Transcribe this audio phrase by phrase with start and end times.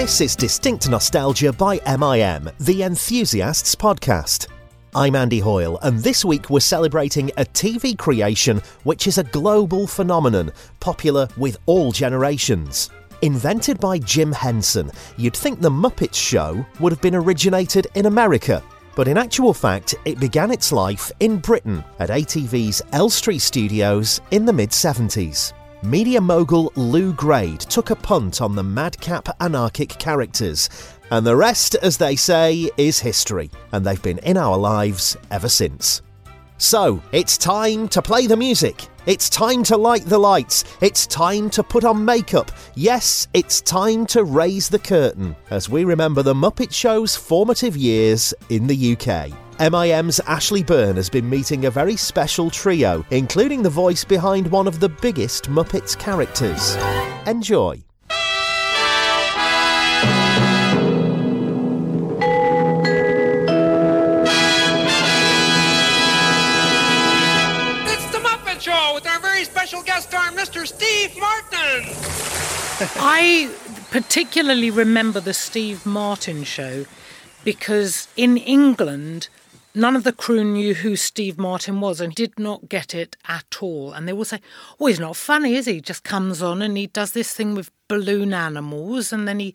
[0.00, 4.46] This is Distinct Nostalgia by MIM, the Enthusiasts podcast.
[4.94, 9.86] I'm Andy Hoyle, and this week we're celebrating a TV creation which is a global
[9.86, 12.88] phenomenon, popular with all generations.
[13.20, 18.62] Invented by Jim Henson, you'd think The Muppets Show would have been originated in America.
[18.96, 24.46] But in actual fact, it began its life in Britain at ATV's Elstree studios in
[24.46, 25.52] the mid 70s.
[25.82, 30.68] Media mogul Lew Grade took a punt on the madcap anarchic characters,
[31.10, 35.48] and the rest, as they say, is history, and they've been in our lives ever
[35.48, 36.02] since.
[36.58, 38.88] So, it's time to play the music.
[39.06, 40.64] It's time to light the lights.
[40.82, 42.52] It's time to put on makeup.
[42.74, 48.34] Yes, it's time to raise the curtain as we remember the Muppet Show's formative years
[48.50, 49.32] in the UK.
[49.60, 54.66] MIM's Ashley Byrne has been meeting a very special trio, including the voice behind one
[54.66, 56.76] of the biggest Muppets characters.
[57.26, 57.74] Enjoy.
[67.84, 70.66] It's the Muppet Show with our very special guest star, Mr.
[70.66, 71.84] Steve Martin.
[72.96, 73.54] I
[73.90, 76.86] particularly remember the Steve Martin show
[77.44, 79.28] because in England,
[79.74, 83.58] none of the crew knew who Steve Martin was and did not get it at
[83.60, 83.92] all.
[83.92, 84.40] And they all say,
[84.78, 85.74] Oh, he's not funny, is he?
[85.74, 89.54] He just comes on and he does this thing with balloon animals and then he.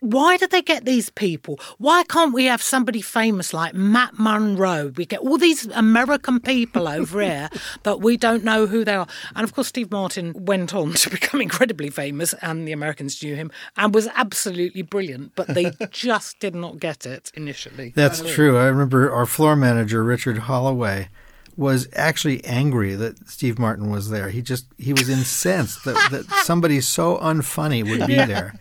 [0.00, 1.58] Why did they get these people?
[1.78, 4.92] Why can't we have somebody famous like Matt Monro?
[4.96, 7.50] We get all these American people over here,
[7.82, 9.06] but we don't know who they are.
[9.34, 13.34] And of course, Steve Martin went on to become incredibly famous, and the Americans knew
[13.34, 17.92] him and was absolutely brilliant, but they just did not get it initially.
[17.94, 18.56] That's true.
[18.56, 21.08] I remember our floor manager, Richard Holloway,
[21.56, 24.30] was actually angry that Steve Martin was there.
[24.30, 28.54] He just he was incensed that, that somebody so unfunny would be there.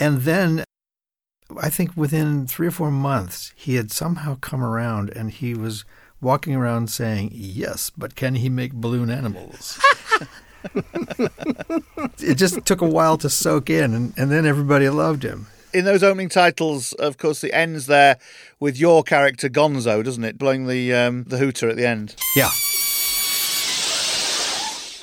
[0.00, 0.64] And then
[1.60, 5.84] I think within three or four months he had somehow come around and he was
[6.20, 9.80] walking around saying, Yes, but can he make balloon animals?
[12.20, 15.46] it just took a while to soak in and, and then everybody loved him.
[15.74, 18.18] in those opening titles, of course, it ends there
[18.60, 20.38] with your character Gonzo, doesn't it?
[20.38, 22.14] Blowing the um, the hooter at the end.
[22.36, 22.50] Yeah.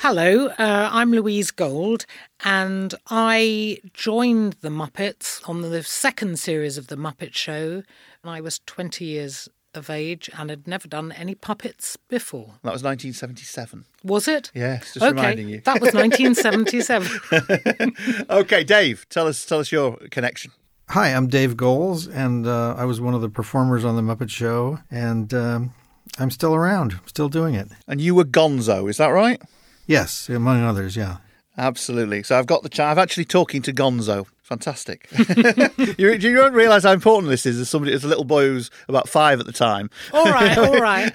[0.02, 2.06] Hello, uh, I'm Louise Gold,
[2.46, 7.84] and I joined the Muppets on the second series of The Muppet Show.
[8.24, 12.54] And I was 20 years of age and had never done any puppets before.
[12.64, 13.84] That was 1977.
[14.06, 14.52] Was it?
[14.56, 15.60] Yes, just okay, reminding you.
[15.66, 18.26] that was 1977.
[18.30, 20.54] okay, Dave, tell us tell us your connection.
[20.92, 24.30] Hi, I'm Dave Goelz, and uh, I was one of the performers on The Muppet
[24.30, 25.74] Show, and um,
[26.18, 27.68] I'm still around, still doing it.
[27.86, 29.42] And you were Gonzo, is that right?
[29.90, 31.18] Yes, among others, yeah.
[31.58, 32.22] Absolutely.
[32.22, 32.96] So I've got the chance.
[32.96, 34.28] I'm actually talking to Gonzo.
[34.44, 35.10] Fantastic.
[35.98, 38.70] you, you don't realise how important this is as somebody as a little boy who's
[38.88, 39.90] about five at the time.
[40.14, 41.12] all right, all right.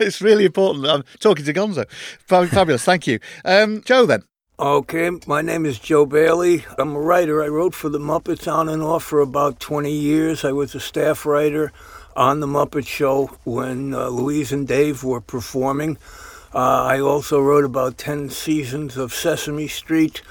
[0.00, 0.86] it's really important.
[0.86, 1.86] I'm talking to Gonzo.
[2.20, 2.84] Fabulous.
[2.84, 3.20] Thank you.
[3.44, 4.22] Um, Joe, then.
[4.58, 6.64] Okay, my name is Joe Bailey.
[6.78, 7.44] I'm a writer.
[7.44, 10.42] I wrote for the Muppets on and off for about 20 years.
[10.42, 11.70] I was a staff writer
[12.16, 15.98] on the Muppet Show when uh, Louise and Dave were performing.
[16.56, 20.22] Uh, I also wrote about 10 seasons of Sesame Street,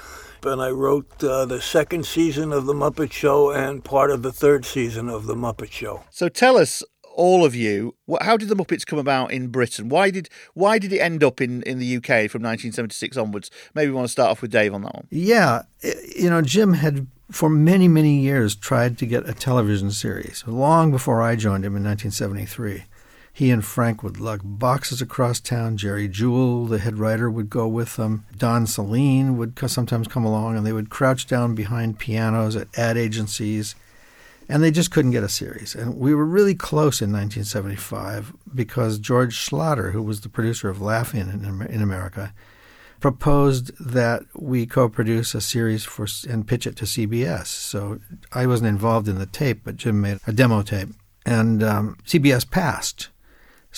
[0.42, 4.32] and I wrote uh, the second season of the Muppet Show and part of the
[4.32, 6.02] third season of the Muppet Show.
[6.10, 6.82] So tell us,
[7.14, 9.88] all of you, wh- how did the Muppets come about in Britain?
[9.88, 13.48] Why did why did it end up in, in the UK from 1976 onwards?
[13.74, 15.06] Maybe we want to start off with Dave on that one.
[15.10, 15.62] Yeah,
[16.16, 20.90] you know, Jim had for many, many years tried to get a television series, long
[20.90, 22.82] before I joined him in 1973.
[23.36, 25.76] He and Frank would lug boxes across town.
[25.76, 28.24] Jerry Juhl, the head writer, would go with them.
[28.34, 32.96] Don Sahlin would sometimes come along, and they would crouch down behind pianos at ad
[32.96, 33.74] agencies,
[34.48, 35.74] and they just couldn't get a series.
[35.74, 40.80] And we were really close in 1975 because George Schlatter, who was the producer of
[40.80, 41.28] Laugh-In,
[41.68, 42.32] in America,
[43.00, 47.48] proposed that we co-produce a series for and pitch it to CBS.
[47.48, 48.00] So
[48.32, 50.88] I wasn't involved in the tape, but Jim made a demo tape,
[51.26, 53.10] and um, CBS passed.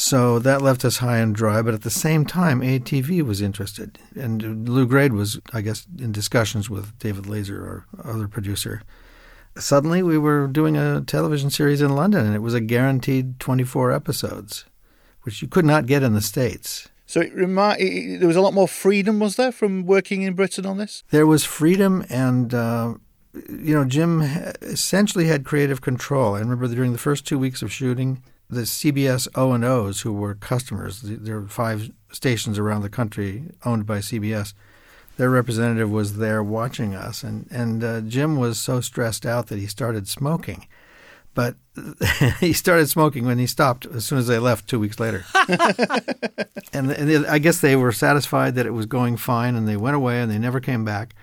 [0.01, 1.61] So that left us high and dry.
[1.61, 6.13] But at the same time, ATV was interested, and Lew Grade was, I guess, in
[6.13, 8.83] discussions with David Lazer, our other producer.
[9.57, 13.91] Suddenly, we were doing a television series in London, and it was a guaranteed 24
[13.91, 14.67] episodes,
[15.23, 16.89] which you could not get in the States.
[17.05, 20.65] So it it- there was a lot more freedom, was there, from working in Britain
[20.65, 21.03] on this?
[21.11, 22.95] There was freedom, and uh,
[23.35, 24.23] you know, Jim
[24.63, 26.37] essentially had creative control.
[26.37, 30.13] I remember during the first two weeks of shooting, the CBS O and O's, who
[30.13, 34.55] were customers, there were five stations around the country owned by CBS.
[35.17, 39.59] their representative was there watching us, and and uh, Jim was so stressed out that
[39.59, 40.67] he started smoking.
[41.35, 41.57] But
[42.41, 45.25] he started smoking when he stopped as soon as they left two weeks later.
[46.73, 49.97] and, and I guess they were satisfied that it was going fine, and they went
[49.97, 51.15] away and they never came back.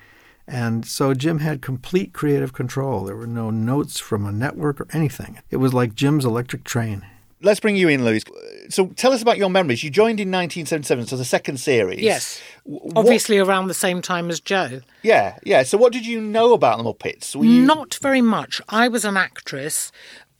[0.47, 3.03] And so Jim had complete creative control.
[3.03, 5.39] There were no notes from a network or anything.
[5.49, 7.05] It was like Jim's electric train.
[7.41, 8.23] Let's bring you in, Louise.
[8.69, 9.83] So tell us about your memories.
[9.83, 11.99] You joined in 1977, so the second series.
[11.99, 12.41] Yes.
[12.63, 14.81] What- Obviously, around the same time as Joe.
[15.03, 15.63] yeah, yeah.
[15.63, 17.35] So what did you know about the Muppets?
[17.35, 17.61] You...
[17.61, 18.61] Not very much.
[18.69, 19.91] I was an actress.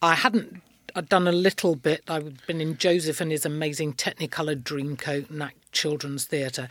[0.02, 0.62] I hadn't.
[0.96, 2.02] I'd done a little bit.
[2.08, 6.70] I'd been in Joseph and his amazing Technicolor Dreamcoat and that children's theatre,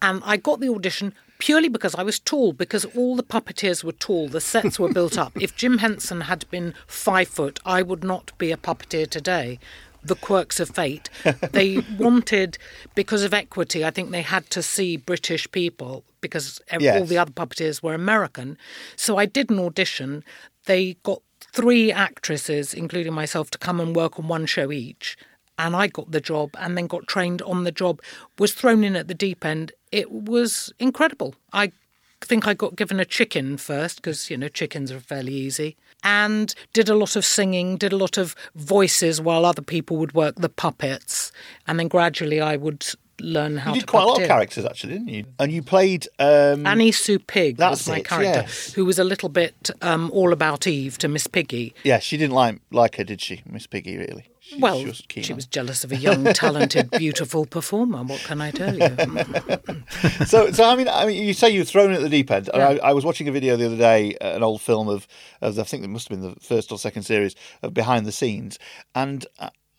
[0.00, 2.52] and I got the audition purely because I was tall.
[2.52, 4.28] Because all the puppeteers were tall.
[4.28, 5.32] The sets were built up.
[5.40, 9.58] If Jim Henson had been five foot, I would not be a puppeteer today.
[10.04, 11.10] The quirks of fate.
[11.52, 12.56] They wanted,
[12.94, 17.18] because of equity, I think they had to see British people because ev- all the
[17.18, 18.56] other puppeteers were American.
[18.96, 20.22] So I did an audition.
[20.66, 25.16] They got three actresses, including myself, to come and work on one show each.
[25.58, 28.00] And I got the job and then got trained on the job,
[28.38, 29.72] was thrown in at the deep end.
[29.90, 31.34] It was incredible.
[31.52, 31.72] I
[32.20, 35.76] think I got given a chicken first because, you know, chickens are fairly easy.
[36.04, 40.14] And did a lot of singing, did a lot of voices while other people would
[40.14, 41.32] work the puppets.
[41.66, 42.86] And then gradually I would
[43.20, 45.24] learn how You to did quite a lot of characters, actually, didn't you?
[45.38, 46.06] And you played.
[46.18, 48.72] Um, Annie Sue Pig That's was my it, character, yes.
[48.72, 51.74] who was a little bit um, all about Eve to Miss Piggy.
[51.84, 53.96] yeah, she didn't like like her, did she, Miss Piggy?
[53.96, 54.30] Really?
[54.40, 58.02] She, Well, she was she was jealous of a young, talented, beautiful performer.
[58.02, 58.88] What can I tell you?
[60.26, 62.48] so, so I mean, I mean, you say you were thrown at the deep end.
[62.54, 65.06] And I, I was watching a video the other day, uh, an old film of,
[65.42, 68.12] of I think it must have been the first or second series of behind the
[68.12, 68.58] scenes,
[68.94, 69.26] and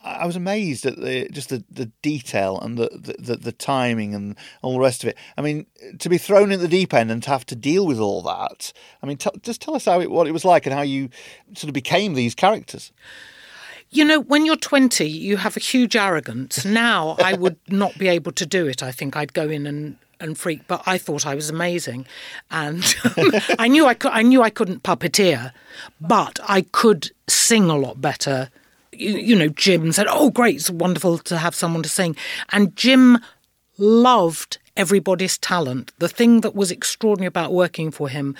[0.01, 4.15] I, was amazed at the just the, the detail and the, the, the the timing
[4.15, 5.17] and all the rest of it.
[5.37, 5.65] I mean,
[5.99, 8.71] to be thrown in the deep end and to have to deal with all that.
[9.03, 11.09] I mean, t- just tell us how it, what it was like and how you
[11.53, 12.91] sort of became these characters.
[13.91, 16.65] You know, when you're 20, you have a huge arrogance.
[16.69, 18.83] Now, I would not be able to do it.
[18.83, 22.05] I think I'd go in and, and freak, but I thought I was amazing,
[22.51, 22.95] and
[23.59, 24.11] I knew I could.
[24.11, 25.51] I knew I couldn't puppeteer,
[25.99, 28.49] but I could sing a lot better.
[28.91, 30.55] You, you know, Jim said, "Oh, great!
[30.55, 32.15] It's wonderful to have someone to sing,"
[32.51, 33.19] and Jim
[33.77, 35.91] loved everybody's talent.
[35.99, 38.35] The thing that was extraordinary about working for him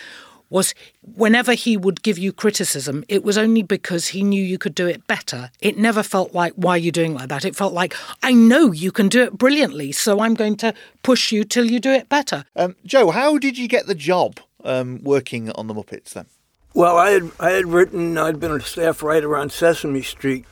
[0.50, 0.74] was
[1.16, 4.88] whenever he would give you criticism, it was only because he knew you could do
[4.88, 5.51] it better.
[5.62, 7.45] It never felt like, why are you doing like that?
[7.45, 7.94] It felt like,
[8.24, 10.74] I know you can do it brilliantly, so I'm going to
[11.04, 12.45] push you till you do it better.
[12.56, 16.25] Um, Joe, how did you get the job um, working on the Muppets then?
[16.74, 18.18] Well, I had I had written.
[18.18, 20.45] I'd been a staff writer on Sesame Street,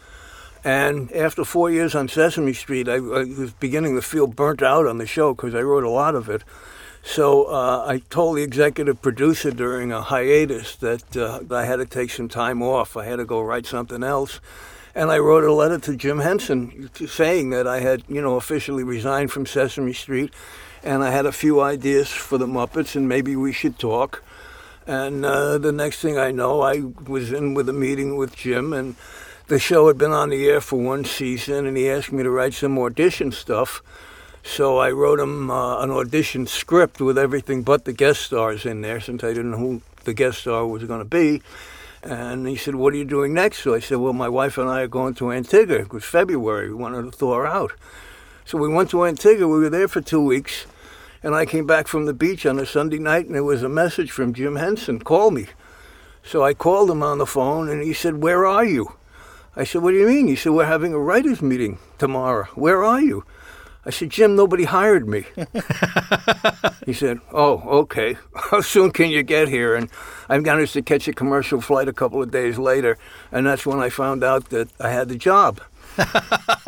[0.64, 4.88] and after four years on Sesame Street, I, I was beginning to feel burnt out
[4.88, 6.44] on the show because I wrote a lot of it.
[7.04, 11.86] So uh, I told the executive producer during a hiatus that uh, I had to
[11.86, 12.98] take some time off.
[12.98, 14.42] I had to go write something else.
[14.94, 18.84] And I wrote a letter to Jim Henson saying that I had, you know, officially
[18.84, 20.34] resigned from Sesame Street
[20.84, 24.24] and I had a few ideas for the Muppets and maybe we should talk.
[24.88, 28.72] And uh, the next thing I know, I was in with a meeting with Jim,
[28.72, 28.96] and
[29.48, 32.32] the show had been on the air for one season, and he asked me to
[32.32, 33.82] write some audition stuff.
[34.44, 38.80] So I wrote him uh, an audition script with everything but the guest stars in
[38.80, 41.42] there, since I didn't know who the guest star was going to be.
[42.02, 44.70] And he said, "What are you doing next?" So I said, "Well, my wife and
[44.70, 45.80] I are going to Antigua.
[45.80, 46.70] It was February.
[46.70, 47.74] We wanted to thaw out."
[48.46, 49.50] So we went to Antigua.
[49.50, 50.66] We were there for two weeks.
[51.24, 53.70] And I came back from the beach on a Sunday night, and there was a
[53.70, 55.00] message from Jim Henson.
[55.00, 55.48] Call me.
[56.24, 58.94] So I called him on the phone, and he said, Where are you?
[59.56, 60.28] I said, What do you mean?
[60.28, 62.46] He said, We're having a writers' meeting tomorrow.
[62.54, 63.24] Where are you?
[63.86, 65.26] I said, Jim, nobody hired me.
[66.86, 68.18] he said, Oh, okay.
[68.36, 69.76] How soon can you get here?
[69.76, 69.90] And
[70.28, 72.98] I managed to catch a commercial flight a couple of days later,
[73.32, 75.62] and that's when I found out that I had the job.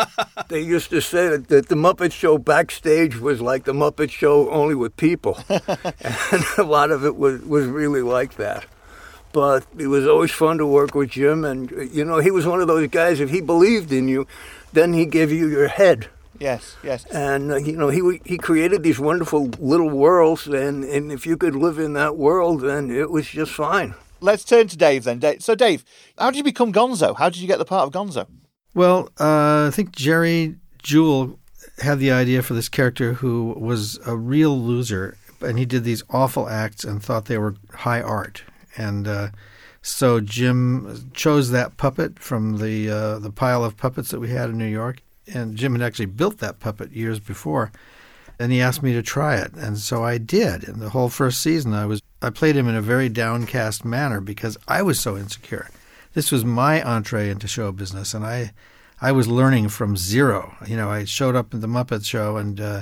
[0.50, 4.50] they used to say that, that the Muppet Show backstage was like the Muppet Show
[4.50, 8.66] only with people, and a lot of it was was really like that.
[9.32, 12.62] But it was always fun to work with Jim, and you know he was one
[12.62, 13.20] of those guys.
[13.20, 14.26] If he believed in you,
[14.74, 16.08] then he gave you your head,
[16.40, 17.06] Yes, yes.
[17.06, 21.38] and uh, you know he he created these wonderful little worlds, and and if you
[21.38, 23.94] could live in that world, then it was just fine.
[24.22, 25.20] Let's turn to Dave then.
[25.20, 25.86] Dave, so, Dave,
[26.18, 27.16] how did you become Gonzo?
[27.16, 28.28] How did you get the part of Gonzo?
[28.74, 31.38] Well, uh, I think Jerry Juhl
[31.80, 36.04] had the idea for this character who was a real loser, and he did these
[36.10, 38.44] awful acts and thought they were high art.
[38.78, 39.30] And uh,
[39.82, 44.50] so Jim chose that puppet from the uh, the pile of puppets that we had
[44.50, 45.02] in New York,
[45.34, 47.72] and Jim had actually built that puppet years before.
[48.40, 50.68] and he asked me to try it, and so I did.
[50.68, 54.22] And the whole first season, I was I played him in a very downcast manner
[54.22, 55.70] because I was so insecure.
[56.14, 58.52] This was my entree into show business, and I
[59.02, 60.56] I was learning from zero.
[60.68, 62.60] You know, I showed up at the Muppet Show and.
[62.60, 62.82] Uh,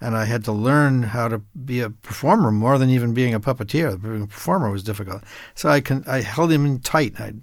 [0.00, 3.40] and I had to learn how to be a performer more than even being a
[3.40, 4.00] puppeteer.
[4.00, 5.22] Being a performer was difficult,
[5.54, 7.20] so I can I held him in tight.
[7.20, 7.34] I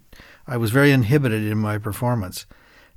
[0.47, 2.45] I was very inhibited in my performance,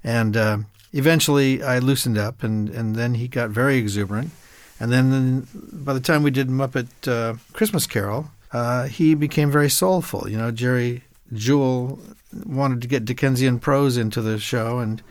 [0.05, 0.59] and uh,
[0.93, 4.31] eventually I loosened up, and and then he got very exuberant,
[4.79, 9.71] and then by the time we did Muppet uh, Christmas Carol, uh, he became very
[9.71, 10.29] soulful.
[10.29, 11.99] You know, Jerry Juhl
[12.45, 15.03] wanted to get Dickensian prose into the show, and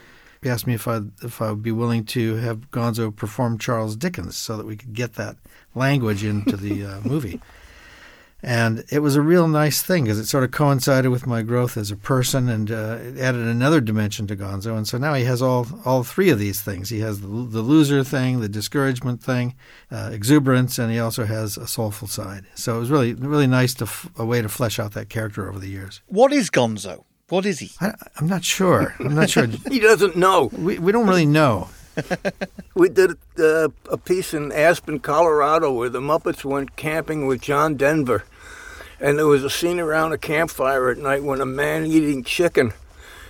[0.41, 3.95] he asked me if I if I would be willing to have Gonzo perform Charles
[3.95, 5.37] Dickens so that we could get that
[5.75, 7.41] language into the uh, movie.
[8.43, 11.75] And it was a real nice thing because it sort of coincided with my growth
[11.75, 14.77] as a person and uh, it added another dimension to Gonzo.
[14.77, 16.89] And so now he has all all three of these things.
[16.89, 19.55] He has the, the loser thing, the discouragement thing,
[19.91, 22.45] uh, exuberance, and he also has a soulful side.
[22.53, 25.49] So it was really really nice to f- a way to flesh out that character
[25.49, 26.01] over the years.
[26.05, 27.05] What is Gonzo?
[27.29, 27.71] What is he?
[27.81, 28.95] I, I'm not sure.
[28.99, 29.47] I'm not sure.
[29.69, 30.49] He doesn't know.
[30.53, 31.69] we we don't really know.
[32.75, 37.75] We did uh, a piece in Aspen, Colorado, where the Muppets went camping with John
[37.75, 38.23] Denver,
[38.99, 42.73] and there was a scene around a campfire at night when a man eating chicken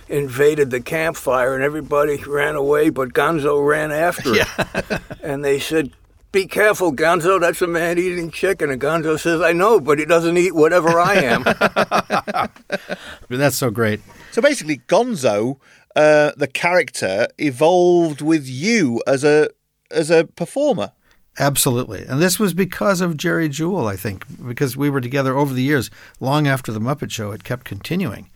[0.08, 5.00] invaded the campfire, and everybody ran away, but Gonzo ran after it.
[5.22, 5.92] and they said,
[6.32, 7.40] "Be careful, Gonzo.
[7.40, 11.00] That's a man eating chicken." And Gonzo says, "I know, but he doesn't eat whatever
[11.00, 11.44] I am."
[13.28, 14.00] That's so great.
[14.32, 15.58] So basically, Gonzo,
[15.98, 19.50] uh, the character, evolved with you as a
[19.90, 20.92] as a performer.
[21.40, 22.04] Absolutely.
[22.04, 25.62] And this was because of Jerry Juhl, I think, because we were together over the
[25.62, 25.90] years,
[26.20, 28.30] long after the Muppet Show, it kept continuing.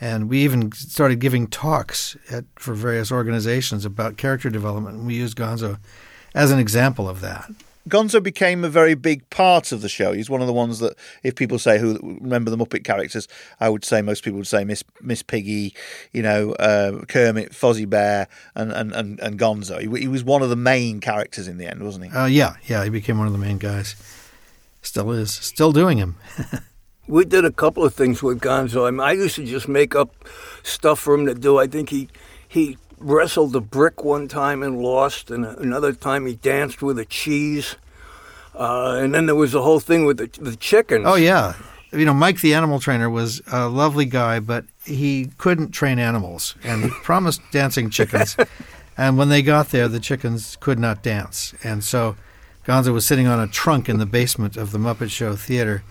[0.00, 4.96] And we even started giving talks at, for various organizations about character development.
[4.96, 5.78] And we used Gonzo
[6.34, 7.50] as an example of that.
[7.88, 10.12] Gonzo became a very big part of the show.
[10.12, 13.28] He's one of the ones that, if people say who remember the Muppet characters,
[13.60, 15.74] I would say most people would say Miss Miss Piggy,
[16.12, 19.80] you know, uh, Kermit, Fozzie Bear, and and and, and Gonzo.
[19.80, 22.10] He, he was one of the main characters in the end, wasn't he?
[22.10, 23.96] Uh, yeah, yeah, he became one of the main guys.
[24.80, 25.32] Still is.
[25.32, 26.16] Still doing him.
[27.06, 28.88] We did a couple of things with Gonzo.
[28.88, 30.24] I, mean, I used to just make up
[30.62, 31.58] stuff for him to do.
[31.58, 32.08] I think he
[32.48, 37.04] he wrestled a brick one time and lost, and another time he danced with a
[37.04, 37.76] cheese.
[38.54, 41.04] Uh, and then there was the whole thing with the, the chickens.
[41.06, 41.54] Oh, yeah.
[41.92, 46.54] You know, Mike the animal trainer was a lovely guy, but he couldn't train animals
[46.64, 48.36] and he promised dancing chickens.
[48.96, 51.54] and when they got there, the chickens could not dance.
[51.62, 52.16] And so
[52.64, 55.82] Gonzo was sitting on a trunk in the basement of the Muppet Show theater.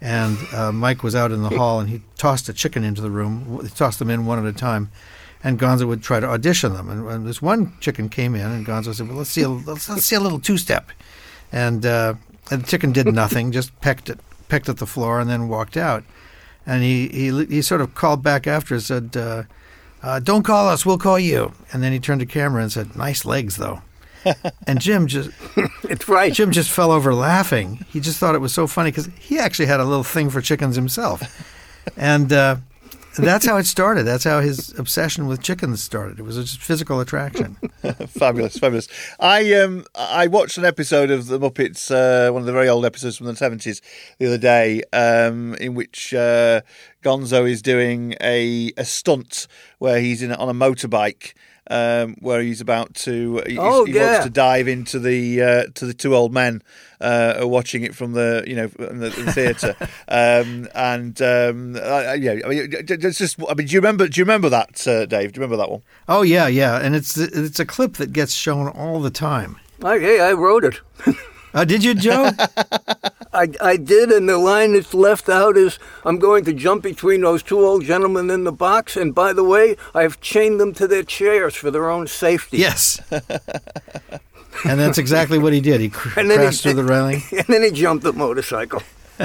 [0.00, 3.10] And uh, Mike was out in the hall and he tossed a chicken into the
[3.10, 3.60] room.
[3.62, 4.90] He tossed them in one at a time.
[5.44, 6.88] And Gonzo would try to audition them.
[6.90, 9.88] And when this one chicken came in, and Gonzo said, "Well, let's see a let's,
[9.88, 10.90] let's see a little two-step."
[11.52, 12.14] And, uh,
[12.50, 14.18] and the chicken did nothing, just pecked at
[14.48, 16.04] pecked at the floor, and then walked out.
[16.66, 19.44] And he he he sort of called back after and said, uh,
[20.02, 22.96] uh, "Don't call us, we'll call you." And then he turned to camera and said,
[22.96, 23.82] "Nice legs, though."
[24.66, 25.30] and Jim just
[25.84, 26.32] it's right.
[26.32, 27.84] Jim just fell over laughing.
[27.88, 30.40] He just thought it was so funny because he actually had a little thing for
[30.40, 31.22] chickens himself,
[31.96, 32.56] and uh,
[33.26, 34.04] that's how it started.
[34.04, 36.18] That's how his obsession with chickens started.
[36.18, 37.56] It was a physical attraction.
[38.08, 38.88] fabulous, fabulous.
[39.18, 42.84] I um I watched an episode of the Muppets, uh, one of the very old
[42.84, 43.82] episodes from the seventies,
[44.18, 46.62] the other day, um, in which uh,
[47.02, 49.46] Gonzo is doing a a stunt
[49.78, 51.34] where he's in on a motorbike.
[51.70, 54.12] Um, where he's about to, he, Oh, he yeah.
[54.12, 56.62] wants to dive into the uh, to the two old men
[56.98, 59.76] uh, watching it from the you know from the, the theatre,
[60.08, 63.38] um, and um, I, I- yeah, I mean, it's just.
[63.46, 64.08] I mean, do you remember?
[64.08, 65.32] Do you remember that, uh, Dave?
[65.32, 65.82] Do you remember that one?
[66.08, 69.58] oh yeah, yeah, and it's it's a clip that gets shown all the time.
[69.84, 70.80] I, hey, I wrote it.
[71.52, 72.30] Uh, did you, Joe?
[73.38, 77.20] I, I did, and the line that's left out is I'm going to jump between
[77.22, 80.86] those two old gentlemen in the box, and by the way, I've chained them to
[80.88, 82.58] their chairs for their own safety.
[82.58, 83.00] yes.
[83.10, 85.80] and that's exactly what he did.
[85.80, 87.22] He cr- And then he- crashed through the railing.
[87.32, 88.82] And then he jumped the motorcycle.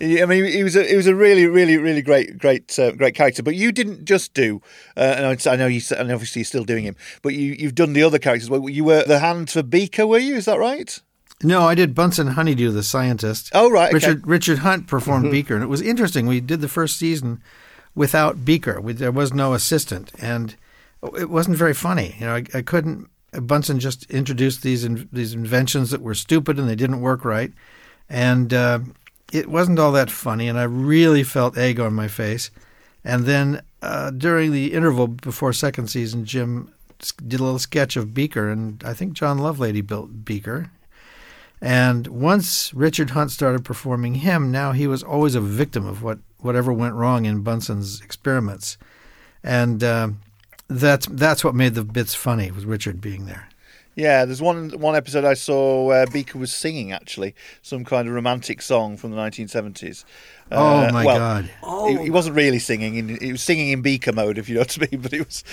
[0.00, 2.90] He- I mean, he was a he was a really, really, really great, great, uh,
[2.92, 3.44] great character.
[3.44, 4.60] But you didn't just do,
[4.96, 6.96] uh, and I- I know you, and obviously you're still doing him.
[7.22, 8.50] But you you've done the other characters.
[8.50, 10.34] Well, You were the hand for Beaker, were you?
[10.34, 11.00] Is that right?
[11.42, 13.50] No, I did Bunsen Honeydew, the scientist.
[13.52, 13.94] Oh, right, okay.
[13.94, 16.26] Richard Richard Hunt performed Beaker, and it was interesting.
[16.26, 17.42] We did the first season
[17.94, 18.80] without Beaker.
[18.80, 20.54] We, there was no assistant, and
[21.18, 22.16] it wasn't very funny.
[22.18, 23.08] You know, I, I couldn't.
[23.32, 27.52] Bunsen just introduced these in, these inventions that were stupid and they didn't work right,
[28.08, 28.78] and uh,
[29.32, 30.48] it wasn't all that funny.
[30.48, 32.50] And I really felt egg on my face.
[33.04, 36.72] And then uh, during the interval before second season, Jim
[37.26, 40.70] did a little sketch of Beaker, and I think John Lovelady built Beaker.
[41.66, 46.18] And once Richard Hunt started performing him, now he was always a victim of what
[46.40, 48.76] whatever went wrong in Bunsen's experiments,
[49.42, 50.08] and uh,
[50.68, 53.48] that's that's what made the bits funny was Richard being there.
[53.96, 58.14] Yeah, there's one one episode I saw where Beaker was singing actually some kind of
[58.14, 60.04] romantic song from the 1970s.
[60.52, 61.50] Oh Uh, my well, God!
[61.88, 64.62] He, he wasn't really singing; in, he was singing in Beaker mode, if you know
[64.62, 65.00] what I mean.
[65.02, 65.44] But he was.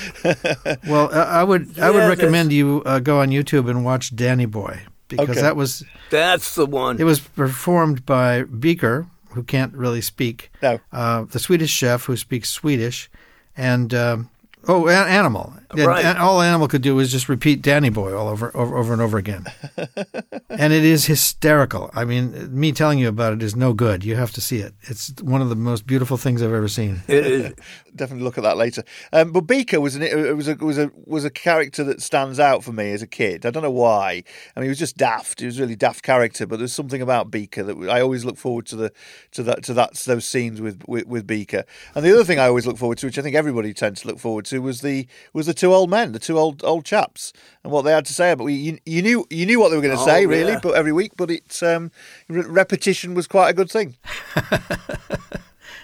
[0.89, 3.85] Well, I I would I Yeah, would that's- recommend you uh, go on YouTube and
[3.85, 4.81] watch Danny Boy
[5.17, 5.41] because Okay.
[5.41, 6.99] that was That's the one.
[6.99, 12.17] it was performed by Beaker, who can't really speak, no, uh, the Swedish chef who
[12.17, 13.09] speaks Swedish,
[13.55, 14.29] and um,
[14.67, 15.53] oh, an- Animal.
[15.53, 16.03] And- Right.
[16.03, 19.01] and all Animal could do was just repeat Danny Boy all over, over, over and
[19.01, 19.45] over again,
[20.49, 21.89] and it is hysterical.
[21.93, 24.03] I mean, me telling you about it is no good.
[24.03, 24.73] You have to see it.
[24.81, 27.01] It's one of the most beautiful things I've ever seen.
[27.07, 27.53] it is.
[27.95, 28.83] definitely look at that later.
[29.13, 32.37] Um, but Beaker was an it was a was a was a character that stands
[32.37, 33.45] out for me as a kid.
[33.45, 34.23] I don't know why.
[34.55, 35.39] I mean, he was just daft.
[35.39, 36.45] He was a really daft character.
[36.45, 38.91] But there's something about Beaker that I always look forward to the
[39.31, 41.63] to that to that those scenes with, with with Beaker.
[41.95, 44.07] And the other thing I always look forward to, which I think everybody tends to
[44.07, 47.31] look forward to, was the was the two old men, the two old old chaps,
[47.63, 48.47] and what they had to say about.
[48.47, 50.59] You, you knew you knew what they were going to Oh, say really, yeah.
[50.61, 51.13] but every week.
[51.17, 51.91] But it's um,
[52.27, 53.95] re- repetition was quite a good thing.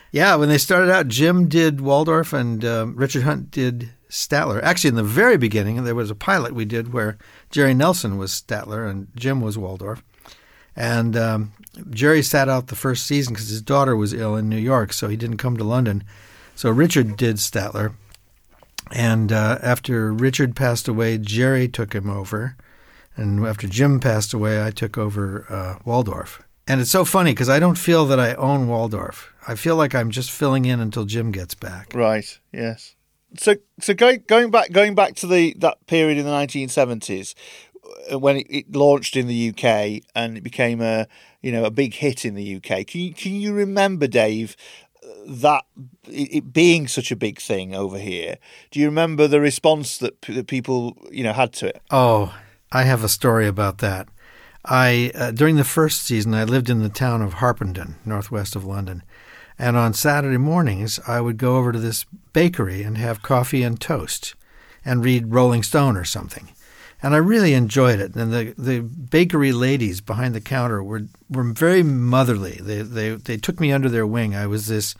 [0.09, 4.63] Yeah, when they started out, Jim did Waldorf and um, Richard Hunt did Statler.
[4.63, 7.17] Actually, in the very beginning, there was a pilot we did where
[7.51, 10.01] Jerry Nelson was Statler and Jim was Waldorf.
[10.77, 11.51] And um,
[11.89, 15.09] Jerry sat out the first season because his daughter was ill in New York, so
[15.09, 16.05] he didn't come to London.
[16.55, 17.93] So Richard did Statler.
[18.91, 22.55] And uh, after Richard passed away, Jerry took him over.
[23.15, 26.43] And after Jim passed away, I took over uh, Waldorf.
[26.67, 29.33] And it's so funny because I don't feel that I own Waldorf.
[29.47, 31.93] I feel like I'm just filling in until Jim gets back.
[31.93, 32.37] Right.
[32.51, 32.95] Yes.
[33.37, 37.35] So, so going going back going back to the that period in the 1970s
[38.11, 41.07] uh, when it, it launched in the UK and it became a
[41.41, 42.87] you know a big hit in the UK.
[42.87, 44.55] Can you can you remember, Dave?
[45.27, 45.65] That
[46.07, 48.37] it it being such a big thing over here,
[48.71, 51.81] do you remember the response that, p- that people you know had to it?
[51.91, 52.33] Oh,
[52.71, 54.07] I have a story about that.
[54.65, 58.65] I uh, during the first season, I lived in the town of Harpenden, northwest of
[58.65, 59.03] London,
[59.57, 63.79] and on Saturday mornings, I would go over to this bakery and have coffee and
[63.79, 64.35] toast,
[64.83, 66.49] and read Rolling Stone or something.
[67.01, 68.15] And I really enjoyed it.
[68.15, 72.59] And the, the bakery ladies behind the counter were were very motherly.
[72.61, 74.35] They they they took me under their wing.
[74.35, 74.95] I was this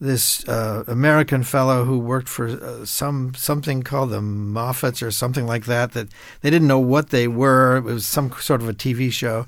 [0.00, 5.46] this uh, American fellow who worked for uh, some something called the Moffats or something
[5.46, 5.92] like that.
[5.92, 6.08] That
[6.40, 7.76] they didn't know what they were.
[7.76, 9.46] It was some sort of a TV show,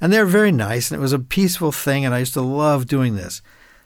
[0.00, 0.90] and they were very nice.
[0.90, 2.04] And it was a peaceful thing.
[2.04, 3.42] And I used to love doing this.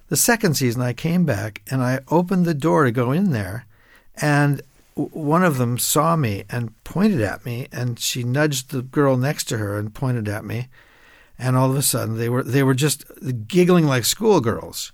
[0.08, 3.66] The second season, I came back and I opened the door to go in there,
[4.16, 4.62] and
[4.96, 9.44] one of them saw me and pointed at me, and she nudged the girl next
[9.44, 10.68] to her and pointed at me,
[11.38, 13.04] and all of a sudden they were they were just
[13.46, 14.92] giggling like schoolgirls.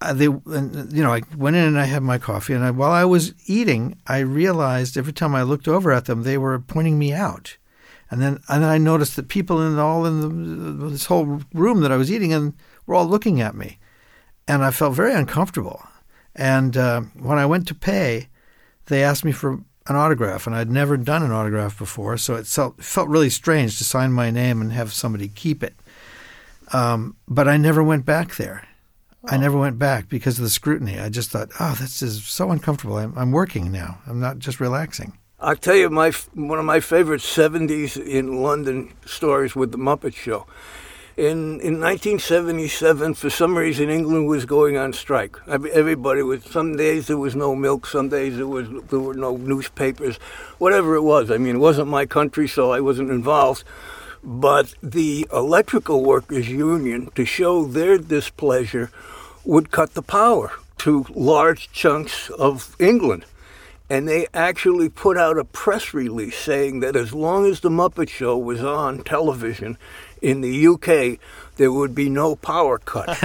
[0.00, 2.70] Uh, they and, you know I went in and I had my coffee and I,
[2.70, 6.60] while I was eating I realized every time I looked over at them they were
[6.60, 7.56] pointing me out.
[8.08, 11.80] And then and then I noticed that people in all in the, this whole room
[11.80, 12.54] that I was eating in
[12.86, 13.78] were all looking at me.
[14.46, 15.82] And I felt very uncomfortable.
[16.36, 18.28] And uh, when I went to pay
[18.88, 19.52] they asked me for
[19.86, 23.78] an autograph and I'd never done an autograph before so it felt, felt really strange
[23.78, 25.74] to sign my name and have somebody keep it
[26.72, 28.68] um, but I never went back there
[29.24, 30.98] I never went back because of the scrutiny.
[30.98, 32.96] I just thought, oh, this is so uncomfortable.
[32.96, 33.98] I'm, I'm working now.
[34.06, 35.18] I'm not just relaxing.
[35.40, 40.14] I'll tell you my one of my favorite 70s in London stories with the Muppet
[40.14, 40.46] Show.
[41.18, 45.36] In in 1977, for some reason, England was going on strike.
[45.48, 46.44] Everybody was.
[46.44, 47.86] Some days there was no milk.
[47.86, 50.18] Some days there was there were no newspapers.
[50.58, 51.32] Whatever it was.
[51.32, 53.64] I mean, it wasn't my country, so I wasn't involved.
[54.22, 58.92] But the electrical workers union, to show their displeasure,
[59.44, 60.52] would cut the power
[60.84, 63.24] to large chunks of England.
[63.90, 68.10] And they actually put out a press release saying that as long as the Muppet
[68.10, 69.78] Show was on television
[70.22, 71.18] in the UK,
[71.56, 73.16] there would be no power cut.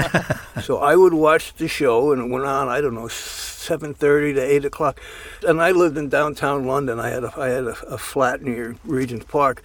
[0.63, 2.67] so I would watch the show, and it went on.
[2.67, 4.99] I don't know, seven thirty to eight o'clock.
[5.47, 6.99] And I lived in downtown London.
[6.99, 9.63] I had a, I had a, a flat near Regent's Park.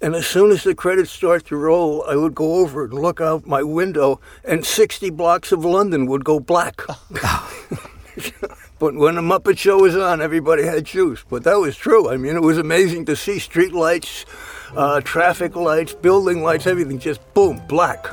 [0.00, 3.20] And as soon as the credits start to roll, I would go over and look
[3.20, 6.82] out my window, and 60 blocks of London would go black.
[8.78, 11.24] but when the Muppet Show was on, everybody had shoes.
[11.28, 12.08] But that was true.
[12.08, 14.24] I mean, it was amazing to see street lights,
[14.76, 18.06] uh, traffic lights, building lights, everything just boom, black.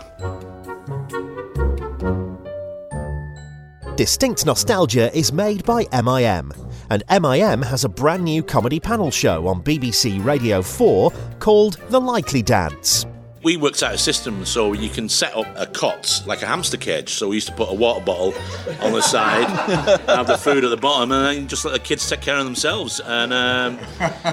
[3.95, 6.51] Distinct Nostalgia is made by MIM.
[6.89, 11.99] and MIM has a brand new comedy panel show on BBC Radio 4 called The
[11.99, 13.05] Likely Dads.
[13.45, 16.77] We worked out a system so you can set up a cot like a hamster
[16.77, 17.09] cage.
[17.09, 18.33] So we used to put a water bottle
[18.81, 19.47] on the side,
[20.07, 22.43] have the food at the bottom, and then just let the kids take care of
[22.43, 22.99] themselves.
[23.05, 23.79] And um,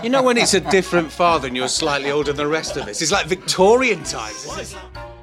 [0.03, 2.89] You know when it's a different father and you're slightly older than the rest of
[2.89, 3.03] us?
[3.03, 4.75] It's like Victorian times.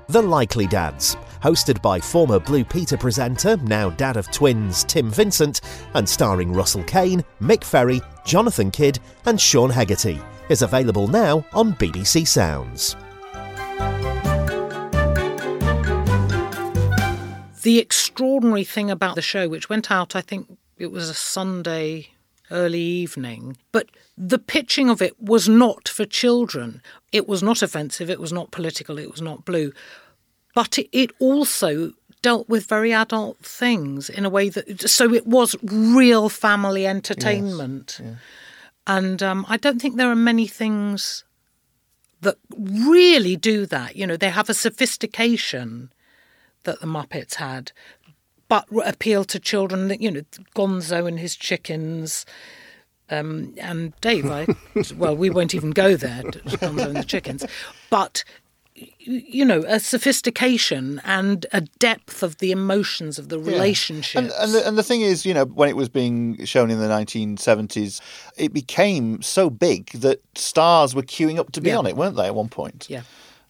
[0.08, 5.62] The Likely Dads, hosted by former Blue Peter presenter, now dad of twins Tim Vincent,
[5.95, 11.73] and starring Russell Kane, Mick Ferry, Jonathan Kidd, and Sean Hegarty, is available now on
[11.73, 12.95] BBC Sounds.
[17.62, 22.10] The extraordinary thing about the show, which went out, I think it was a Sunday
[22.52, 26.82] early evening, but the pitching of it was not for children.
[27.12, 29.72] It was not offensive, it was not political, it was not blue.
[30.56, 34.89] But it, also dealt with very adult things in a way that.
[34.89, 38.02] So it was real family entertainment.
[38.88, 41.24] And um, I don't think there are many things
[42.22, 43.95] that really do that.
[43.95, 45.93] You know, they have a sophistication
[46.63, 47.72] that the Muppets had,
[48.48, 49.95] but appeal to children.
[50.00, 50.22] You know,
[50.56, 52.26] Gonzo and his chickens,
[53.10, 54.26] um, and Dave.
[54.30, 54.48] I
[54.95, 56.24] well, we won't even go there.
[56.24, 57.45] Gonzo and the chickens,
[57.89, 58.24] but
[59.00, 64.15] you know, a sophistication and a depth of the emotions of the relationships.
[64.15, 66.80] And, and, the, and the thing is, you know, when it was being shown in
[66.80, 68.00] the 1970s,
[68.38, 71.78] it became so big that stars were queuing up to be Yeah.
[71.78, 72.88] on it, weren't they, at one point?
[72.89, 73.02] yeah.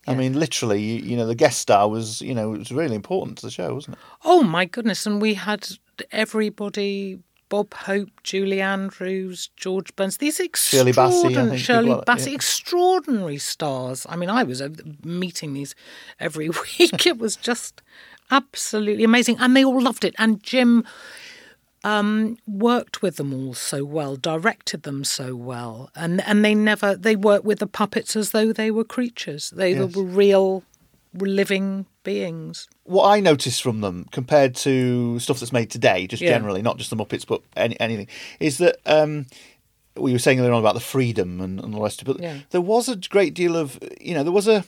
[0.08, 2.96] I mean, literally, you, you know, the guest star was, you know, it was really
[2.96, 4.00] important to the show, wasn't it?
[4.24, 5.06] Oh my goodness!
[5.06, 5.68] And we had
[6.12, 7.20] everybody.
[7.50, 12.28] Bob Hope, Julie Andrews, George Burns, these Shirley Bassey, I extraordinary think, Shirley like Bassey,
[12.28, 12.36] yeah.
[12.36, 14.06] extraordinary stars.
[14.08, 14.62] I mean, I was
[15.04, 15.74] meeting these
[16.20, 17.08] every week.
[17.08, 17.82] it was just
[18.30, 20.14] absolutely amazing, and they all loved it.
[20.20, 20.86] And Jim
[21.84, 26.96] um, worked with them all so well, directed them so well, and and they never
[26.96, 29.50] they worked with the puppets as though they were creatures.
[29.52, 29.96] They Yes.
[29.96, 30.64] were real,
[31.14, 32.68] living beings.
[32.84, 36.30] What I noticed from them compared to stuff that's made today, just Yeah.
[36.30, 38.08] generally, not just the Muppets, but any, anything,
[38.40, 39.28] is that um,
[39.96, 42.14] we were saying earlier on about the freedom and, and all the rest of it.
[42.14, 42.38] But Yeah.
[42.50, 44.66] there was a great deal of, you know, there was a,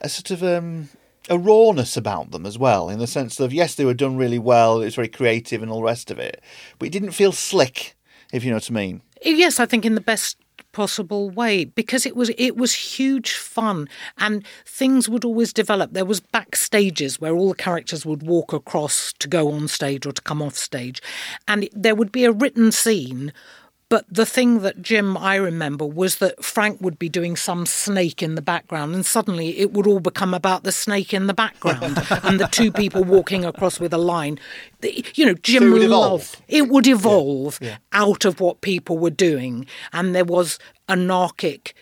[0.00, 0.88] a sort of um,
[1.28, 4.38] a rawness about them as well, in the sense of yes, they were done really
[4.38, 6.42] well, it was very creative and all the rest of it,
[6.78, 7.96] but it didn't feel slick,
[8.32, 9.02] if you know what I mean.
[9.24, 10.36] Yes, I think in the best
[10.72, 16.04] possible way because it was it was huge fun and things would always develop there
[16.04, 20.22] was backstages where all the characters would walk across to go on stage or to
[20.22, 21.02] come off stage
[21.46, 23.32] and there would be a written scene
[23.92, 28.22] but the thing that Jim I remember was that Frank would be doing some snake
[28.22, 32.02] in the background and suddenly it would all become about the snake in the background
[32.22, 34.38] and the two people walking across with a line.
[35.14, 36.10] You know Jim So it would evolve.
[36.10, 37.60] loved it would evolve
[37.92, 39.66] out of what people were doing.
[39.92, 41.74] And there was anarchic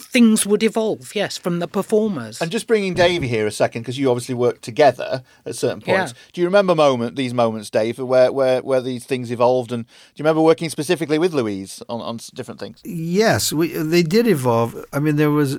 [0.00, 3.98] things would evolve yes from the performers And just bringing Davey here a second, because
[3.98, 6.12] you obviously worked together at certain points.
[6.12, 6.30] Yeah.
[6.32, 9.72] Do you remember moment these moments, Dave, where where where these things evolved?
[9.72, 12.80] And do you remember working specifically with Louise on, on different things?
[12.84, 14.84] Yes, we, they did evolve.
[14.92, 15.58] I mean, there was,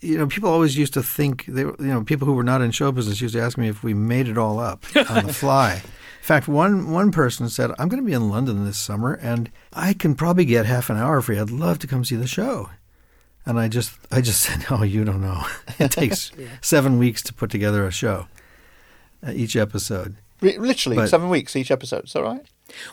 [0.00, 2.62] you know, people always used to think they, were, you know, people who were not
[2.62, 5.32] in show business used to ask me if we made it all up on the
[5.44, 5.82] fly.
[6.20, 9.50] In fact, one one person said, "I'm going to be in London this summer, and
[9.72, 11.38] I can probably get half an hour free.
[11.38, 12.68] I'd love to come see the show."
[13.46, 15.44] And I just, I just said, "Oh, you don't know.
[15.78, 18.26] It takes seven weeks to put together a show,
[19.26, 22.04] uh, each episode." Re- Literally But- seven weeks each episode.
[22.04, 22.44] Is that right?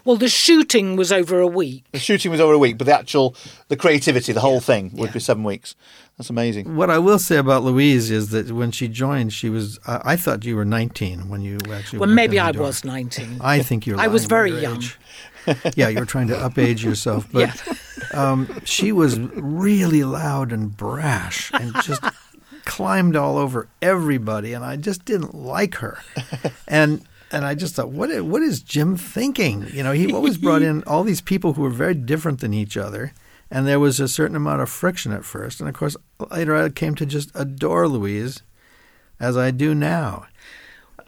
[0.04, 2.98] well the shooting was over a week The shooting was over a week, but the
[2.98, 3.36] actual
[3.68, 5.14] the creativity, the whole thing, would Yeah.
[5.14, 5.76] be seven weeks.
[6.18, 6.76] That's amazing.
[6.76, 9.78] What I will say about Louise is that when she joined, she was.
[9.86, 12.00] I, I thought you were 19 when you actually.
[12.00, 12.64] well maybe I door.
[12.64, 14.00] was 19 I think you're.
[14.00, 14.78] I was very young.
[14.78, 14.98] age.
[15.76, 17.50] yeah, you were trying to upage yourself, but
[18.14, 22.04] um, she was really loud and brash and just
[22.66, 26.00] climbed all over everybody, and I just didn't like her.
[26.68, 29.68] And and I just thought, what what is Jim thinking?
[29.72, 32.78] You know, he always brought in all these people who were very different than each
[32.78, 33.14] other.
[33.50, 35.62] And there was a certain amount of friction at first.
[35.62, 35.96] And of course,
[36.32, 38.42] later I came to just adore Louise,
[39.22, 40.26] as I do now.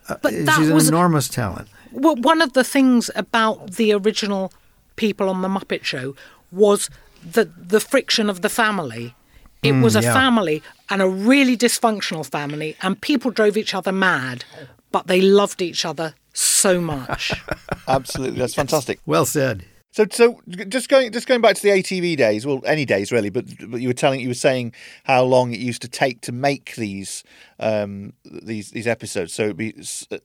[0.08, 1.68] but that Uh, She's an was enormous talent.
[1.92, 4.52] Well, one of the things about the original
[4.96, 6.16] people on the Muppet Show
[6.52, 6.90] was
[7.24, 9.16] the the friction of the family.
[9.62, 10.14] It mm, was a yeah.
[10.14, 14.46] family and a really dysfunctional family, and people drove each other mad,
[14.92, 17.34] but they loved each other so much.
[17.88, 19.00] Absolutely, that's fantastic.
[19.06, 19.66] Well said.
[19.92, 23.32] So, so just going just going back to the ATV days, well, any days really,
[23.32, 24.74] but but you were telling you were saying
[25.04, 27.24] how long it used to take to make these
[27.60, 29.34] um, these these episodes.
[29.34, 29.74] So be,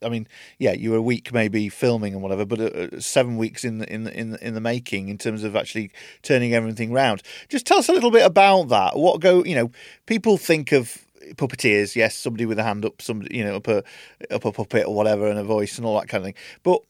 [0.03, 3.65] I mean, yeah, you were a week maybe filming and whatever, but uh, seven weeks
[3.65, 6.93] in the, in the, in the, in the making in terms of actually turning everything
[6.93, 7.23] round.
[7.49, 8.99] Just tell us a little bit about that.
[8.99, 9.71] What go, you know,
[10.05, 13.83] people think of puppeteers, yes, somebody with a hand up, somebody, you know, up a
[14.31, 16.83] up a puppet or whatever, and a voice and all that kind of thing, but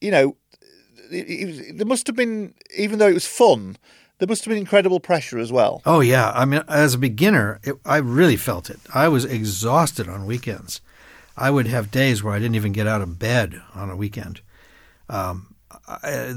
[0.00, 0.36] you know
[1.10, 3.76] there must have been, even though it was fun,
[4.18, 5.82] there must have been incredible pressure as well.
[5.86, 8.80] Oh yeah, I mean, as a beginner, it, I really felt it.
[8.94, 10.80] I was exhausted on weekends.
[11.36, 14.40] I would have days where I didn't even get out of bed on a weekend.
[15.08, 15.54] Um,
[15.86, 16.34] I,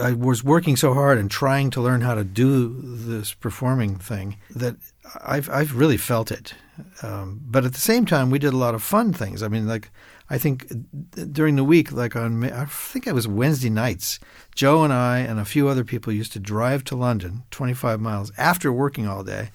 [0.00, 4.36] I, was working so hard and trying to learn how to do this performing thing
[4.54, 4.76] that
[5.22, 6.54] I've I've really felt it.
[7.02, 9.42] Um, but at the same time, we did a lot of fun things.
[9.42, 9.90] I mean, like
[10.30, 14.18] I think uh, during the week, like on, I think it was Wednesday nights,
[14.54, 18.32] Joe and I and a few other people used to drive to London, 25 miles,
[18.36, 19.50] after working all day,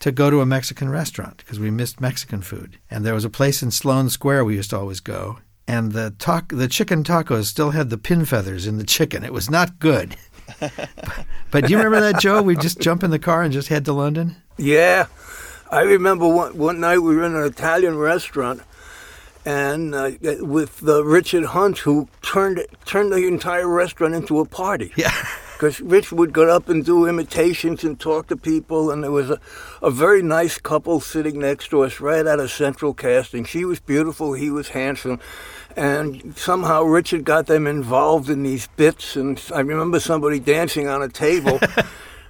[0.00, 2.78] to go to a Mexican restaurant because we missed Mexican food.
[2.90, 5.38] And there was a place in Sloane Square we used to always go.
[5.66, 9.24] And the taco, the chicken tacos still had the pin feathers in the chicken.
[9.24, 10.16] It was not good.
[10.60, 10.88] but,
[11.50, 12.42] but do you remember that, Joe?
[12.42, 14.36] We just jump in the car and just head to London.
[14.58, 15.06] Yeah,
[15.70, 18.60] I remember one one night we were in an Italian restaurant,
[19.44, 24.92] and uh, with uh, Richard Hunt, who turned turned the entire restaurant into a party.
[24.96, 25.12] Yeah.
[25.54, 29.30] Because Rich would go up and do imitations and talk to people, and there was
[29.30, 29.38] a,
[29.80, 33.44] a very nice couple sitting next to us right out of central casting.
[33.44, 35.20] She was beautiful, he was handsome,
[35.76, 39.14] and somehow Richard got them involved in these bits.
[39.14, 41.60] And I remember somebody dancing on a table.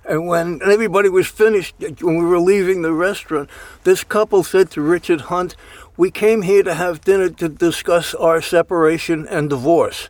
[0.07, 3.48] And when everybody was finished, when we were leaving the restaurant,
[3.85, 5.57] this couple said to Richard Hunt,
[5.96, 10.09] we came here to have dinner to discuss our separation and divorce.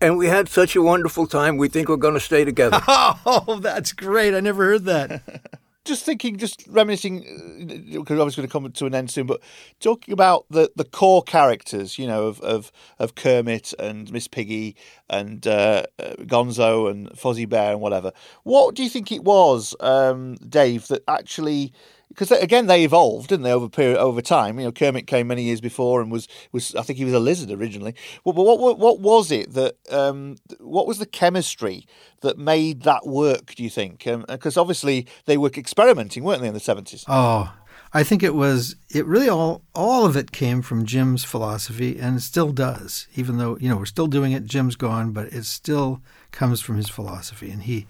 [0.00, 1.58] And we had such a wonderful time.
[1.58, 2.80] We think we're going to stay together.
[2.88, 4.34] oh, that's great.
[4.34, 5.42] I never heard that.
[5.84, 9.26] just thinking, just reminiscing, because uh, I was going to come to an end soon,
[9.26, 9.40] but
[9.78, 14.76] talking about the, the core characters, you know, of, of, of Kermit and Miss Piggy
[15.08, 18.12] and uh, uh, Gonzo and Fozzie Bear and whatever.
[18.44, 21.72] What do you think it was, um, Dave, that actually
[22.10, 24.58] because again they evolved, didn't they, over period over time?
[24.58, 27.20] You know, Kermit came many years before and was was I think he was a
[27.20, 27.94] lizard originally.
[28.24, 31.86] But, but what, what what was it that um, what was the chemistry
[32.20, 33.54] that made that work?
[33.54, 34.04] Do you think?
[34.04, 37.04] Because um, obviously they were experimenting, weren't they, in the seventies?
[37.08, 37.54] Oh.
[37.92, 42.22] I think it was it really all all of it came from Jim's philosophy and
[42.22, 46.00] still does even though you know we're still doing it Jim's gone but it still
[46.30, 47.88] comes from his philosophy and he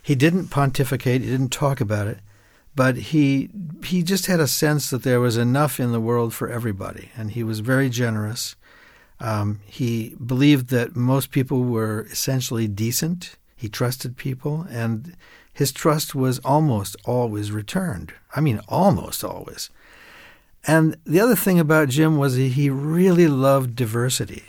[0.00, 2.20] he didn't pontificate he didn't talk about it
[2.76, 3.48] but he
[3.82, 7.32] he just had a sense that there was enough in the world for everybody, and
[7.32, 8.54] he was very generous.
[9.18, 13.36] Um, he believed that most people were essentially decent.
[13.56, 15.16] He trusted people, and
[15.52, 18.12] his trust was almost always returned.
[18.34, 19.70] I mean, almost always.
[20.66, 24.44] And the other thing about Jim was that he really loved diversity.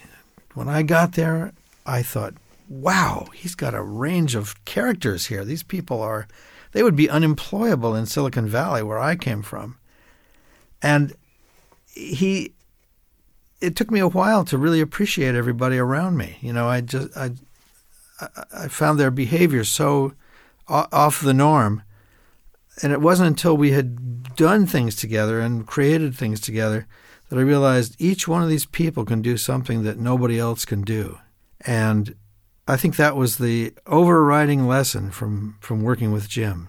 [0.53, 1.53] When I got there,
[1.85, 2.33] I thought,
[2.67, 5.45] wow, he's got a range of characters here.
[5.45, 6.27] These people are
[6.71, 9.77] they would be unemployable in Silicon Valley, where I came from.
[10.81, 11.13] And
[11.85, 12.53] he,
[13.61, 16.37] it took me a while to really appreciate everybody around me.
[16.41, 17.31] You know, I just, I,
[18.53, 20.13] I found their behavior so
[20.67, 21.83] off the norm.
[22.83, 26.87] And it wasn't until we had done things together and created things together
[27.29, 30.81] that I realized each one of these people can do something that nobody else can
[30.81, 31.17] do.
[31.61, 32.15] And
[32.67, 36.67] I think that was the overriding lesson from, from working with Jim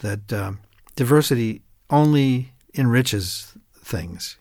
[0.00, 0.60] that um,
[0.94, 4.36] diversity only enriches things.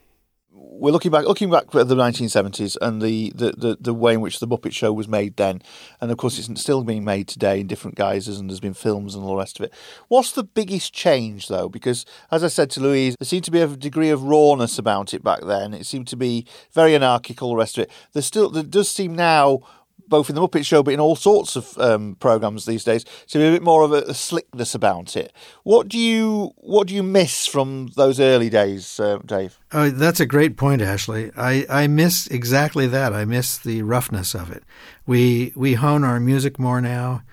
[0.52, 4.22] We're looking back, looking back at the 1970s and the, the, the, the, way in
[4.22, 5.64] which the Muppet Show was made then,
[6.00, 9.16] and of course it's still being made today in different guises, and there's been films
[9.16, 9.74] and all the rest of it.
[10.08, 11.68] What's the biggest change though?
[11.68, 15.16] Because as I said to Louise, there seemed to be a degree of rawness about
[15.16, 15.74] it back then.
[15.74, 17.50] It seemed to be very anarchical.
[17.50, 17.92] The rest of it.
[18.14, 19.62] There still there does seem now
[20.08, 23.38] both in the Muppet Show, but in all sorts of um, programs these days, to
[23.38, 25.34] be a bit more of a, a, slickness about it.
[25.64, 29.60] What do you what do you miss from those early days, uh, Dave?
[29.72, 31.32] Oh, that's a great point, Ashley.
[31.36, 33.14] I, I miss exactly that.
[33.14, 34.64] I miss the roughness of it.
[35.06, 37.24] We we hone our music more now.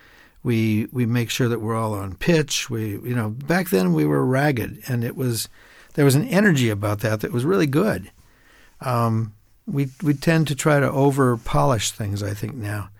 [0.43, 2.69] We we make sure that we're all on pitch.
[2.69, 5.49] We you know back then we were ragged, and it was
[5.95, 8.11] there was an energy about that that was really good.
[8.81, 9.33] Um,
[9.67, 12.23] we we tend to try to over polish things.
[12.23, 12.91] I think now,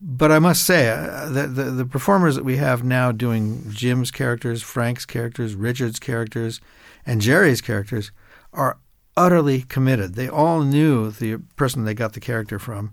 [0.00, 4.10] but I must say uh, that the the performers that we have now doing Jim's
[4.10, 6.60] characters, Frank's characters, Richard's characters,
[7.06, 8.10] and Jerry's characters
[8.52, 8.78] are
[9.16, 10.14] utterly committed.
[10.14, 12.92] They all knew the person they got the character from,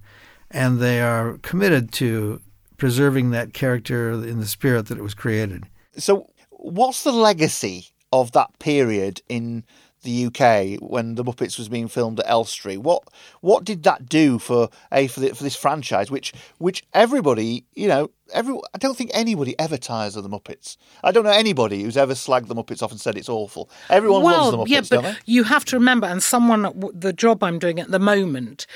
[0.50, 2.41] and they are committed to
[2.78, 5.65] preserving that character in the spirit that it was created.
[5.98, 9.63] So, what's the legacy of that period in
[10.04, 12.78] the UK when the Muppets was being filmed at Elstree?
[12.78, 13.04] What
[13.42, 17.88] what did that do for a for, the, for this franchise, which which everybody you
[17.88, 20.78] know every I don't think anybody ever tires of the Muppets.
[21.04, 23.70] I don't know anybody who's ever slagged the Muppets off and said it's awful.
[23.90, 27.44] Everyone well, loves the Muppets, yeah, but you have to remember, and someone the job
[27.44, 28.68] I'm doing at the moment,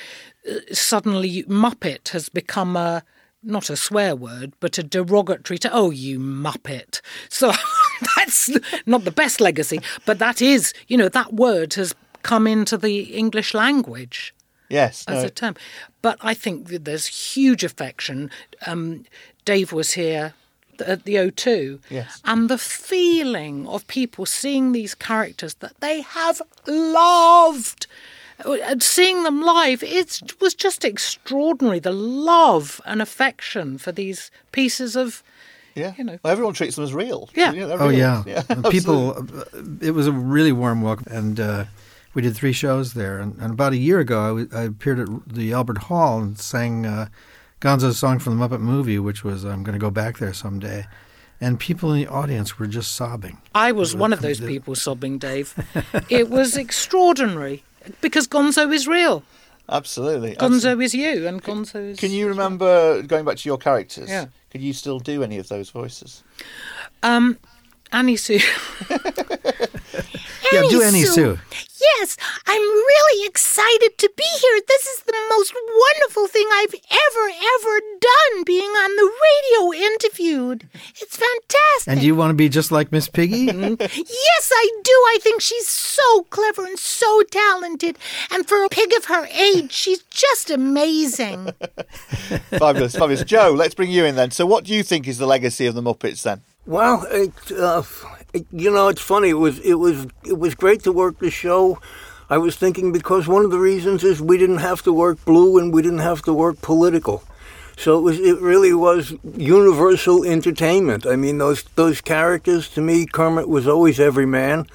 [0.49, 3.03] uh, suddenly Muppet has become a
[3.45, 7.01] not a swear word, but a derogatory to oh you Muppet.
[7.29, 7.51] So
[8.15, 8.49] that's
[8.85, 13.01] not the best legacy, but that is you know that word has come into the
[13.15, 14.33] English language
[14.69, 15.27] Yes, as no.
[15.27, 15.55] a term.
[16.01, 18.31] But I think that there's huge affection.
[18.65, 19.05] Um,
[19.43, 20.33] Dave was here
[20.85, 21.79] at the O2.
[21.89, 22.21] Yes.
[22.25, 27.87] And the feeling of people seeing these characters that they have loved.
[28.43, 31.79] And seeing them live, it was just extraordinary.
[31.79, 35.23] The love and affection for these pieces of,
[35.75, 35.93] yeah.
[35.97, 36.17] you know.
[36.23, 37.29] Well, everyone treats them as real.
[37.35, 37.51] Yeah.
[37.51, 38.23] they're Oh real.
[38.25, 39.11] yeah, And people.
[39.17, 39.43] uh,
[39.81, 41.65] It was a really warm welcome, and uh,
[42.13, 43.19] we did three shows there.
[43.19, 46.39] And, and about a year ago, I, w- I appeared at the Albert Hall and
[46.39, 47.07] sang uh,
[47.61, 50.85] Gonzo's song from the Muppet movie, which was "I'm going to go back there someday."
[51.41, 53.41] And people in the audience were just sobbing.
[53.53, 55.53] I was one of those people sobbing, Dave.
[56.09, 57.63] it was extraordinary
[57.99, 59.21] because Gonzo is real.
[59.67, 60.35] Absolutely.
[60.35, 61.99] Gonzo is you, and Gonzo is.
[61.99, 64.07] Can you remember going back to your characters?
[64.09, 64.27] Yeah.
[64.55, 66.23] Can you still do any of those voices?
[67.03, 67.37] Um,
[67.91, 68.39] Annie Sue.
[70.63, 71.37] Yeah, do any Sue.
[71.99, 74.61] Yes, I'm really excited to be here.
[74.67, 80.69] This is the most wonderful thing I've ever, ever done being on the radio interviewed.
[81.01, 81.87] It's fantastic.
[81.87, 83.45] And you want to be just like Miss Piggy?
[84.35, 84.91] Yes, I do.
[84.91, 87.97] I think she's so clever and so talented.
[88.31, 91.51] And for a pig of her age, she's just amazing.
[92.49, 93.23] fabulous, fabulous.
[93.23, 94.31] Joe, let's bring you in then.
[94.31, 96.41] So, what do you think is the legacy of the Muppets then?
[96.65, 97.83] Well, it, uh,
[98.19, 99.29] it, you know, it's funny.
[99.29, 101.79] It was it was it was great to work the show.
[102.29, 105.59] I was thinking because one of the reasons is we didn't have to work blue
[105.59, 107.23] and we didn't have to work political.
[107.77, 111.05] So it was it really was universal entertainment.
[111.05, 114.67] I mean, those those characters to me, Kermit was always every man.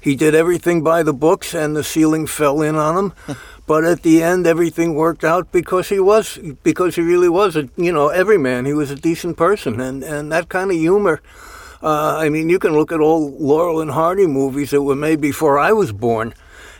[0.00, 3.12] He did everything by the books, and the ceiling fell in on him.
[3.66, 7.68] but at the end, everything worked out because he was because he really was a
[7.76, 8.66] you know every man.
[8.66, 11.20] He was a decent person, and and that kind of humor.
[11.82, 15.20] Uh, I mean, you can look at all Laurel and Hardy movies that were made
[15.20, 16.32] before I was born,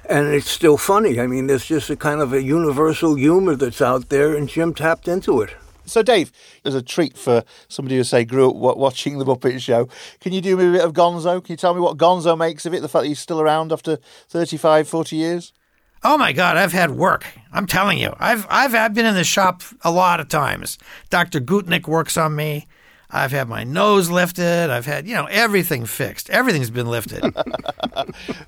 [0.08, 1.18] and it's still funny.
[1.18, 4.72] I mean, there's just a kind of a universal humor that's out there, and Jim
[4.74, 5.56] tapped into it.
[5.84, 6.30] So, Dave,
[6.64, 9.88] as a treat for somebody who say grew up watching the Muppet Show,
[10.20, 11.42] can you do me a bit of Gonzo?
[11.42, 12.82] Can you tell me what Gonzo makes of it?
[12.82, 15.52] The fact that he's still around after 35, 40 years.
[16.04, 17.26] Oh my God, I've had work.
[17.52, 20.78] I'm telling you, I've I've, I've been in the shop a lot of times.
[21.10, 21.40] Dr.
[21.40, 22.66] Gutnick works on me.
[23.12, 24.70] I've had my nose lifted.
[24.70, 26.30] I've had you know everything fixed.
[26.30, 27.22] Everything's been lifted.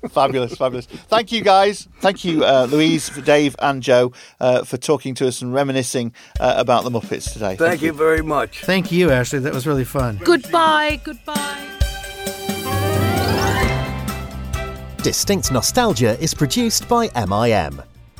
[0.09, 0.87] fabulous, fabulous.
[0.87, 1.87] Thank you, guys.
[1.99, 6.55] Thank you, uh, Louise, Dave, and Joe, uh, for talking to us and reminiscing uh,
[6.57, 7.55] about the Muppets today.
[7.55, 8.61] Thank you very much.
[8.61, 9.39] Thank you, Ashley.
[9.39, 10.19] That was really fun.
[10.23, 11.61] Goodbye, goodbye.
[15.03, 17.79] Distinct Nostalgia is produced by MIM.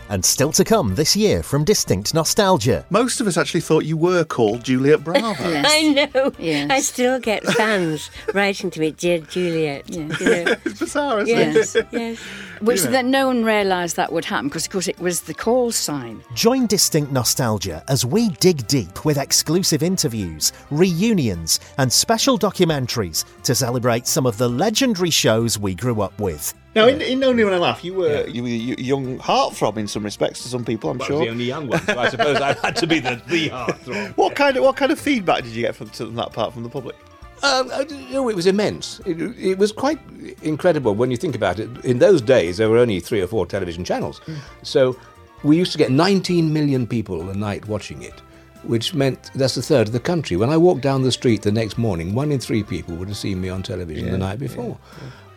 [0.10, 2.86] And still to come this year from Distinct Nostalgia.
[2.90, 5.44] Most of us actually thought you were called Juliet Bravo.
[5.50, 5.66] yes.
[5.68, 5.82] I
[6.14, 6.32] know.
[6.38, 6.70] Yes.
[6.70, 9.90] I still get fans writing to me, dear Juliet.
[9.90, 10.20] Yes.
[10.20, 10.56] You know.
[10.66, 11.88] it's bizarre, isn't yes, it?
[11.92, 12.20] yes.
[12.62, 12.92] Which You know.
[12.92, 16.24] that no one realised that would happen because, of course, it was the call sign.
[16.34, 23.56] Join Distinct Nostalgia as we dig deep with exclusive interviews, reunions, and special documentaries to
[23.56, 26.54] celebrate some of the legendary shows we grew up with.
[26.76, 29.88] Now, in, in Only When I Laugh, you were you were a young heartthrob in
[29.88, 31.18] some respects to some people, I'm Well, I sure.
[31.20, 34.18] was the only young one, so I suppose I had to be the, the heartthrob.
[34.18, 36.64] What kind of what kind of feedback did you get from, from that part from
[36.64, 36.96] the public?
[37.44, 39.00] Um, I- it was immense.
[39.06, 40.00] It, it was quite
[40.42, 41.70] incredible when you think about it.
[41.86, 44.20] In those days, there were only three or four television channels.
[44.64, 44.98] So
[45.44, 48.22] we used to get 19 million people a night watching it,
[48.68, 50.38] which meant that's a third of the country.
[50.38, 53.18] When I walked down the street the next morning, one in three people would have
[53.18, 54.78] seen me on television the night before,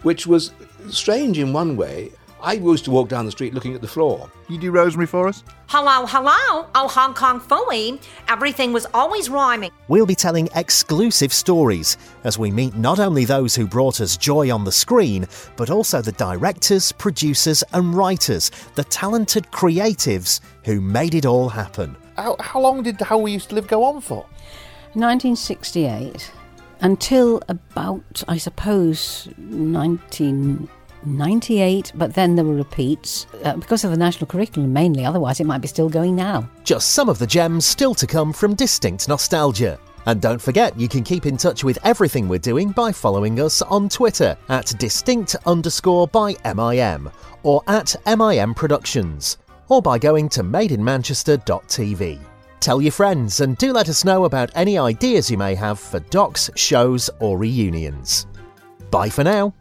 [0.02, 0.52] which was
[0.90, 2.10] strange in one way.
[2.40, 4.30] I used to walk down the street looking at the floor.
[4.48, 5.42] You do Rosemary for us?
[5.66, 6.68] Hello, hello.
[6.76, 8.00] Oh, Hong Kong Phooey.
[8.28, 9.72] Everything was always rhyming.
[9.88, 14.54] We'll be telling exclusive stories as we meet not only those who brought us joy
[14.54, 15.26] on the screen,
[15.56, 21.96] but also the directors, producers, and writers, the talented creatives who made it all happen.
[22.18, 24.26] How, how long did How We Used to Live go on for?
[24.94, 26.32] 1968
[26.80, 34.26] until about, I suppose, 1998, but then there were repeats uh, because of the national
[34.26, 36.50] curriculum mainly, otherwise, it might be still going now.
[36.64, 39.78] Just some of the gems still to come from Distinct Nostalgia.
[40.06, 43.62] And don't forget, you can keep in touch with everything we're doing by following us
[43.62, 47.10] on Twitter at distinct underscore by MIM
[47.42, 49.38] or at MIM Productions
[49.68, 52.20] or by going to madeinmanchester.tv.
[52.60, 56.00] Tell your friends and do let us know about any ideas you may have for
[56.00, 58.26] docs, shows, or reunions.
[58.90, 59.54] Bye for now.